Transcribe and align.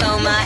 time 0.00 0.26
I 0.26 0.39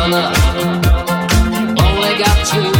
gonna 0.00 0.32
only 1.78 2.16
got 2.16 2.46
two. 2.46 2.79